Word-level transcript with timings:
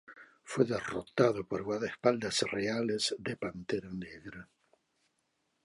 Fue 0.43 0.65
derrotado 0.65 1.45
por 1.47 1.61
guardaespaldas 1.61 2.41
reales 2.49 3.13
de 3.19 3.37
Pantera 3.37 3.91
Negra. 3.91 4.49